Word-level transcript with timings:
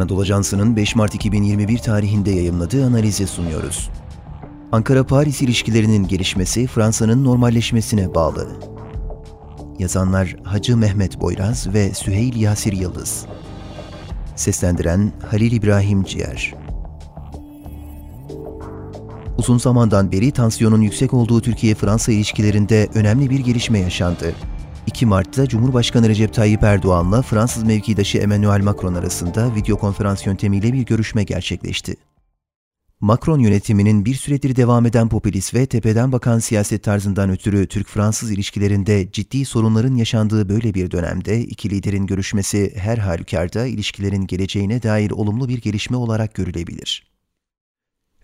Anadolu 0.00 0.20
Ajansı'nın 0.20 0.76
5 0.76 0.94
Mart 0.96 1.14
2021 1.14 1.78
tarihinde 1.78 2.30
yayımladığı 2.30 2.86
analizi 2.86 3.26
sunuyoruz. 3.26 3.90
Ankara-Paris 4.72 5.42
ilişkilerinin 5.42 6.08
gelişmesi 6.08 6.66
Fransa'nın 6.66 7.24
normalleşmesine 7.24 8.14
bağlı. 8.14 8.48
Yazanlar 9.78 10.36
Hacı 10.44 10.76
Mehmet 10.76 11.20
Boyraz 11.20 11.74
ve 11.74 11.94
Süheyl 11.94 12.36
Yasir 12.36 12.72
Yıldız. 12.72 13.26
Seslendiren 14.36 15.12
Halil 15.30 15.52
İbrahim 15.52 16.04
Ciğer. 16.04 16.54
Uzun 19.38 19.58
zamandan 19.58 20.12
beri 20.12 20.30
tansiyonun 20.30 20.80
yüksek 20.80 21.14
olduğu 21.14 21.40
Türkiye-Fransa 21.40 22.12
ilişkilerinde 22.12 22.88
önemli 22.94 23.30
bir 23.30 23.40
gelişme 23.40 23.78
yaşandı. 23.78 24.34
2 24.90 25.06
Mart'ta 25.06 25.46
Cumhurbaşkanı 25.46 26.08
Recep 26.08 26.34
Tayyip 26.34 26.62
Erdoğan'la 26.62 27.22
Fransız 27.22 27.62
mevkidaşı 27.62 28.18
Emmanuel 28.18 28.62
Macron 28.62 28.94
arasında 28.94 29.54
video 29.54 29.76
konferans 29.76 30.26
yöntemiyle 30.26 30.72
bir 30.72 30.86
görüşme 30.86 31.24
gerçekleşti. 31.24 31.96
Macron 33.00 33.38
yönetiminin 33.38 34.04
bir 34.04 34.14
süredir 34.14 34.56
devam 34.56 34.86
eden 34.86 35.08
popülist 35.08 35.54
ve 35.54 35.66
tepeden 35.66 36.12
bakan 36.12 36.38
siyaset 36.38 36.84
tarzından 36.84 37.30
ötürü 37.30 37.66
Türk-Fransız 37.66 38.30
ilişkilerinde 38.30 39.12
ciddi 39.12 39.44
sorunların 39.44 39.94
yaşandığı 39.94 40.48
böyle 40.48 40.74
bir 40.74 40.90
dönemde 40.90 41.40
iki 41.40 41.70
liderin 41.70 42.06
görüşmesi 42.06 42.72
her 42.76 42.98
halükarda 42.98 43.66
ilişkilerin 43.66 44.26
geleceğine 44.26 44.82
dair 44.82 45.10
olumlu 45.10 45.48
bir 45.48 45.60
gelişme 45.60 45.96
olarak 45.96 46.34
görülebilir. 46.34 47.06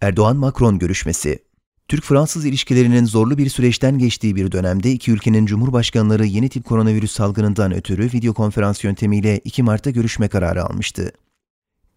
Erdoğan-Macron 0.00 0.78
görüşmesi 0.78 1.47
Türk-Fransız 1.88 2.44
ilişkilerinin 2.44 3.04
zorlu 3.04 3.38
bir 3.38 3.48
süreçten 3.48 3.98
geçtiği 3.98 4.36
bir 4.36 4.52
dönemde 4.52 4.92
iki 4.92 5.10
ülkenin 5.10 5.46
cumhurbaşkanları 5.46 6.26
yeni 6.26 6.48
tip 6.48 6.64
koronavirüs 6.64 7.12
salgınından 7.12 7.74
ötürü 7.74 8.12
video 8.12 8.34
konferans 8.34 8.84
yöntemiyle 8.84 9.38
2 9.44 9.62
Mart'ta 9.62 9.90
görüşme 9.90 10.28
kararı 10.28 10.64
almıştı. 10.64 11.12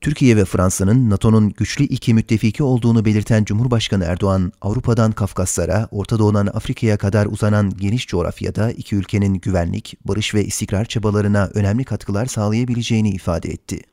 Türkiye 0.02 0.38
ve 0.38 0.46
Fransa'nın 0.46 1.10
NATO'nun 1.10 1.50
güçlü 1.50 1.84
iki 1.84 2.14
müttefiki 2.14 2.64
olduğunu 2.64 3.06
belirten 3.06 3.44
Cumhurbaşkanı 3.44 4.04
Erdoğan, 4.04 4.52
Avrupa'dan 4.62 5.12
Kafkaslara, 5.12 5.88
Orta 5.92 6.20
Doğu'dan 6.20 6.48
Afrika'ya 6.48 6.98
kadar 6.98 7.26
uzanan 7.26 7.70
geniş 7.70 8.08
coğrafyada 8.08 8.72
iki 8.72 8.96
ülkenin 8.96 9.34
güvenlik, 9.34 9.98
barış 10.06 10.34
ve 10.34 10.46
istikrar 10.46 10.86
çabalarına 10.86 11.50
önemli 11.54 11.84
katkılar 11.84 12.26
sağlayabileceğini 12.26 13.10
ifade 13.10 13.50
etti. 13.50 13.91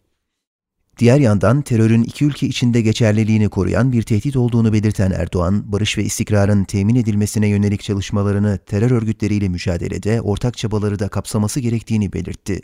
Diğer 0.99 1.19
yandan 1.19 1.63
terörün 1.63 2.03
iki 2.03 2.25
ülke 2.25 2.47
içinde 2.47 2.81
geçerliliğini 2.81 3.49
koruyan 3.49 3.93
bir 3.93 4.03
tehdit 4.03 4.37
olduğunu 4.37 4.73
belirten 4.73 5.11
Erdoğan, 5.11 5.73
barış 5.73 5.99
ve 5.99 6.05
istikrarın 6.05 6.65
temin 6.65 6.95
edilmesine 6.95 7.49
yönelik 7.49 7.83
çalışmalarını 7.83 8.59
terör 8.67 8.91
örgütleriyle 8.91 9.49
mücadelede 9.49 10.21
ortak 10.21 10.57
çabaları 10.57 10.99
da 10.99 11.09
kapsaması 11.09 11.61
gerektiğini 11.61 12.13
belirtti. 12.13 12.61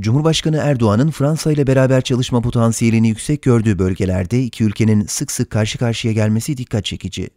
Cumhurbaşkanı 0.00 0.56
Erdoğan'ın 0.56 1.10
Fransa 1.10 1.52
ile 1.52 1.66
beraber 1.66 2.00
çalışma 2.00 2.40
potansiyelini 2.40 3.08
yüksek 3.08 3.42
gördüğü 3.42 3.78
bölgelerde 3.78 4.42
iki 4.42 4.64
ülkenin 4.64 5.06
sık 5.06 5.32
sık 5.32 5.50
karşı 5.50 5.78
karşıya 5.78 6.14
gelmesi 6.14 6.56
dikkat 6.56 6.84
çekici. 6.84 7.28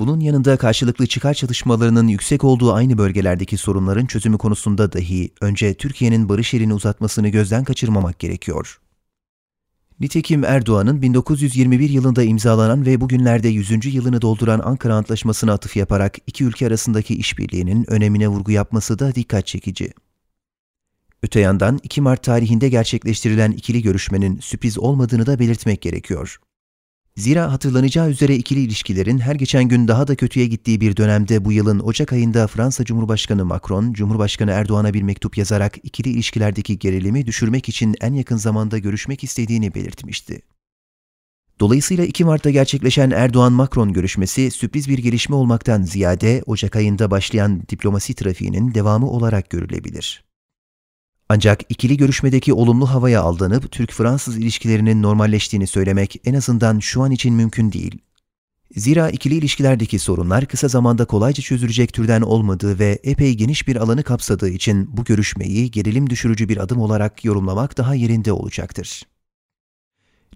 Bunun 0.00 0.20
yanında 0.20 0.56
karşılıklı 0.56 1.06
çıkar 1.06 1.34
çatışmalarının 1.34 2.08
yüksek 2.08 2.44
olduğu 2.44 2.72
aynı 2.72 2.98
bölgelerdeki 2.98 3.56
sorunların 3.56 4.06
çözümü 4.06 4.38
konusunda 4.38 4.92
dahi 4.92 5.30
önce 5.40 5.74
Türkiye'nin 5.74 6.28
barış 6.28 6.54
elini 6.54 6.74
uzatmasını 6.74 7.28
gözden 7.28 7.64
kaçırmamak 7.64 8.18
gerekiyor. 8.18 8.80
Nitekim 10.00 10.44
Erdoğan'ın 10.44 11.02
1921 11.02 11.90
yılında 11.90 12.22
imzalanan 12.22 12.86
ve 12.86 13.00
bugünlerde 13.00 13.48
100. 13.48 13.94
yılını 13.94 14.22
dolduran 14.22 14.60
Ankara 14.64 14.94
Antlaşması'na 14.94 15.52
atıf 15.52 15.76
yaparak 15.76 16.16
iki 16.26 16.44
ülke 16.44 16.66
arasındaki 16.66 17.14
işbirliğinin 17.14 17.90
önemine 17.90 18.28
vurgu 18.28 18.52
yapması 18.52 18.98
da 18.98 19.14
dikkat 19.14 19.46
çekici. 19.46 19.92
Öte 21.22 21.40
yandan 21.40 21.80
2 21.82 22.00
Mart 22.00 22.22
tarihinde 22.22 22.68
gerçekleştirilen 22.68 23.52
ikili 23.52 23.82
görüşmenin 23.82 24.40
sürpriz 24.40 24.78
olmadığını 24.78 25.26
da 25.26 25.38
belirtmek 25.38 25.82
gerekiyor. 25.82 26.38
Zira 27.16 27.52
hatırlanacağı 27.52 28.10
üzere 28.10 28.36
ikili 28.36 28.60
ilişkilerin 28.60 29.18
her 29.18 29.34
geçen 29.34 29.64
gün 29.64 29.88
daha 29.88 30.08
da 30.08 30.14
kötüye 30.14 30.46
gittiği 30.46 30.80
bir 30.80 30.96
dönemde 30.96 31.44
bu 31.44 31.52
yılın 31.52 31.80
Ocak 31.80 32.12
ayında 32.12 32.46
Fransa 32.46 32.84
Cumhurbaşkanı 32.84 33.44
Macron, 33.44 33.92
Cumhurbaşkanı 33.92 34.50
Erdoğan'a 34.50 34.94
bir 34.94 35.02
mektup 35.02 35.38
yazarak 35.38 35.78
ikili 35.82 36.08
ilişkilerdeki 36.08 36.78
gerilimi 36.78 37.26
düşürmek 37.26 37.68
için 37.68 37.94
en 38.00 38.14
yakın 38.14 38.36
zamanda 38.36 38.78
görüşmek 38.78 39.24
istediğini 39.24 39.74
belirtmişti. 39.74 40.42
Dolayısıyla 41.60 42.04
2 42.04 42.24
Mart'ta 42.24 42.50
gerçekleşen 42.50 43.10
Erdoğan-Macron 43.10 43.92
görüşmesi 43.92 44.50
sürpriz 44.50 44.88
bir 44.88 44.98
gelişme 44.98 45.36
olmaktan 45.36 45.82
ziyade 45.82 46.42
Ocak 46.46 46.76
ayında 46.76 47.10
başlayan 47.10 47.62
diplomasi 47.68 48.14
trafiğinin 48.14 48.74
devamı 48.74 49.10
olarak 49.10 49.50
görülebilir. 49.50 50.24
Ancak 51.34 51.60
ikili 51.68 51.96
görüşmedeki 51.96 52.52
olumlu 52.52 52.90
havaya 52.90 53.22
aldanıp 53.22 53.72
Türk-Fransız 53.72 54.38
ilişkilerinin 54.38 55.02
normalleştiğini 55.02 55.66
söylemek 55.66 56.20
en 56.24 56.34
azından 56.34 56.78
şu 56.78 57.02
an 57.02 57.10
için 57.10 57.34
mümkün 57.34 57.72
değil. 57.72 57.98
Zira 58.76 59.10
ikili 59.10 59.34
ilişkilerdeki 59.34 59.98
sorunlar 59.98 60.46
kısa 60.46 60.68
zamanda 60.68 61.04
kolayca 61.04 61.42
çözülecek 61.42 61.92
türden 61.92 62.22
olmadığı 62.22 62.78
ve 62.78 62.98
epey 63.02 63.34
geniş 63.34 63.68
bir 63.68 63.76
alanı 63.76 64.02
kapsadığı 64.02 64.48
için 64.48 64.96
bu 64.96 65.04
görüşmeyi 65.04 65.70
gerilim 65.70 66.10
düşürücü 66.10 66.48
bir 66.48 66.56
adım 66.56 66.80
olarak 66.80 67.24
yorumlamak 67.24 67.76
daha 67.78 67.94
yerinde 67.94 68.32
olacaktır. 68.32 69.02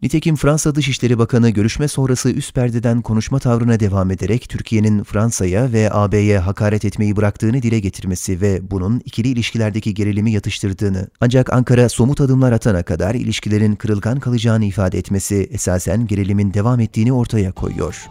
Nitekim 0.03 0.37
Fransa 0.37 0.75
Dışişleri 0.75 1.19
Bakanı 1.19 1.51
görüşme 1.51 1.89
sonrası 1.89 2.31
üst 2.31 2.55
perdeden 2.55 3.03
konuşma 3.03 3.39
tavrına 3.39 3.81
devam 3.81 4.11
ederek 4.11 4.49
Türkiye'nin 4.49 5.05
Fransa'ya 5.05 5.73
ve 5.73 5.93
AB'ye 5.93 6.39
hakaret 6.39 6.85
etmeyi 6.85 7.17
bıraktığını 7.17 7.63
dile 7.63 7.81
getirmesi 7.81 8.41
ve 8.41 8.71
bunun 8.71 9.03
ikili 9.05 9.29
ilişkilerdeki 9.29 9.95
gerilimi 9.95 10.33
yatıştırdığını 10.33 11.09
ancak 11.21 11.53
Ankara 11.53 11.89
somut 11.89 12.21
adımlar 12.21 12.53
atana 12.53 12.83
kadar 12.83 13.15
ilişkilerin 13.15 13.75
kırılgan 13.75 14.21
kalacağını 14.21 14.65
ifade 14.65 14.99
etmesi 14.99 15.49
esasen 15.53 16.07
gerilimin 16.07 16.55
devam 16.55 16.81
ettiğini 16.81 17.13
ortaya 17.13 17.53
koyuyor. 17.53 18.07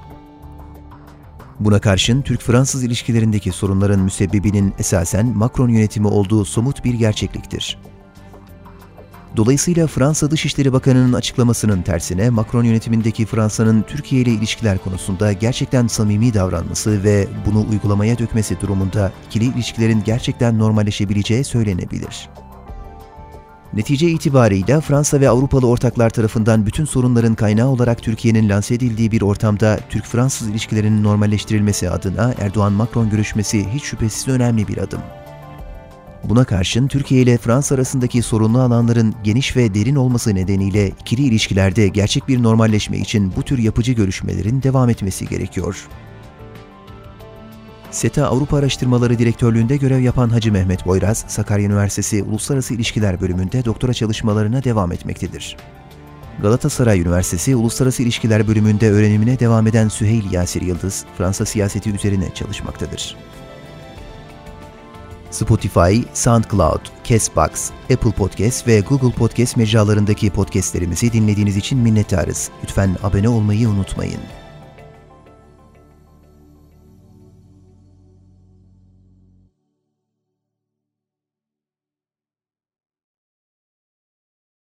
Buna 1.60 1.80
karşın 1.80 2.22
Türk-Fransız 2.22 2.84
ilişkilerindeki 2.84 3.52
sorunların 3.52 4.00
müsebbibinin 4.00 4.74
esasen 4.80 5.26
Macron 5.28 5.70
yönetimi 5.70 6.08
olduğu 6.08 6.46
somut 6.46 6.86
bir 6.86 6.94
gerçekliktir. 6.94 7.78
Dolayısıyla 9.36 9.88
Fransa 9.88 10.32
Dışişleri 10.32 10.74
Bakanı'nın 10.74 11.14
açıklamasının 11.14 11.82
tersine 11.82 12.30
Macron 12.30 12.64
yönetimindeki 12.64 13.26
Fransa'nın 13.26 13.82
Türkiye 13.82 14.22
ile 14.22 14.32
ilişkiler 14.32 14.78
konusunda 14.78 15.32
gerçekten 15.32 15.88
samimi 15.88 16.34
davranması 16.34 17.04
ve 17.04 17.28
bunu 17.46 17.66
uygulamaya 17.70 18.18
dökmesi 18.18 18.62
durumunda 18.62 19.12
ikili 19.28 19.46
ilişkilerin 19.46 20.04
gerçekten 20.06 20.60
normalleşebileceği 20.60 21.44
söylenebilir. 21.44 22.30
Netice 23.74 24.10
itibarıyla 24.10 24.82
Fransa 24.82 25.20
ve 25.20 25.30
Avrupalı 25.30 25.68
ortaklar 25.68 26.10
tarafından 26.10 26.66
bütün 26.66 26.86
sorunların 26.86 27.36
kaynağı 27.36 27.68
olarak 27.68 28.02
Türkiye'nin 28.02 28.50
lanse 28.50 28.76
edildiği 28.76 29.12
bir 29.12 29.22
ortamda 29.22 29.80
Türk-Fransız 29.90 30.48
ilişkilerinin 30.48 31.04
normalleştirilmesi 31.04 31.90
adına 31.90 32.34
Erdoğan-Macron 32.40 33.10
görüşmesi 33.10 33.70
hiç 33.70 33.84
şüphesiz 33.84 34.28
önemli 34.28 34.68
bir 34.68 34.78
adım. 34.78 35.02
Buna 36.30 36.44
karşın 36.44 36.88
Türkiye 36.88 37.22
ile 37.22 37.38
Fransa 37.38 37.76
arasındaki 37.76 38.22
sorunlu 38.22 38.62
alanların 38.62 39.16
geniş 39.24 39.56
ve 39.56 39.74
derin 39.74 39.96
olması 39.96 40.36
nedeniyle 40.36 40.88
ikili 40.88 41.22
ilişkilerde 41.22 41.88
gerçek 41.88 42.28
bir 42.28 42.44
normalleşme 42.44 42.98
için 42.98 43.34
bu 43.36 43.44
tür 43.44 43.58
yapıcı 43.58 43.92
görüşmelerin 43.92 44.64
devam 44.64 44.90
etmesi 44.90 45.28
gerekiyor. 45.28 45.88
SETA 47.92 48.28
Avrupa 48.28 48.58
Araştırmaları 48.58 49.20
Direktörlüğünde 49.20 49.78
görev 49.78 50.00
yapan 50.00 50.30
Hacı 50.30 50.52
Mehmet 50.52 50.86
Boyraz, 50.86 51.26
Sakarya 51.28 51.66
Üniversitesi 51.66 52.24
Uluslararası 52.24 52.74
İlişkiler 52.74 53.22
Bölümünde 53.22 53.66
doktora 53.66 53.94
çalışmalarına 53.94 54.64
devam 54.64 54.92
etmektedir. 54.92 55.58
Galatasaray 56.42 57.02
Üniversitesi 57.02 57.56
Uluslararası 57.56 58.04
İlişkiler 58.04 58.48
Bölümünde 58.48 58.92
öğrenimine 58.92 59.40
devam 59.40 59.68
eden 59.68 59.88
Süheyl 59.88 60.32
Yasir 60.32 60.62
Yıldız, 60.62 61.06
Fransa 61.18 61.46
siyaseti 61.46 61.90
üzerine 61.92 62.34
çalışmaktadır. 62.34 63.16
Spotify, 65.32 66.04
SoundCloud, 66.14 66.82
Castbox, 67.04 67.70
Apple 67.94 68.12
Podcast 68.12 68.68
ve 68.68 68.80
Google 68.80 69.12
Podcast 69.12 69.58
mecralarındaki 69.58 70.30
podcastlerimizi 70.30 71.14
dinlediğiniz 71.14 71.58
için 71.58 71.80
minnettarız. 71.80 72.50
Lütfen 72.64 72.98
abone 73.04 73.30
olmayı 73.30 73.70
unutmayın. 73.70 74.47